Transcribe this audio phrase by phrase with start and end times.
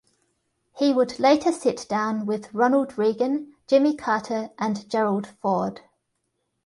[0.75, 5.81] He would later sit down with Ronald Reagan, Jimmy Carter, and Gerald Ford.